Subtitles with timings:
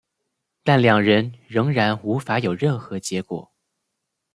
[0.63, 3.51] 但两人仍然无法有任何结果。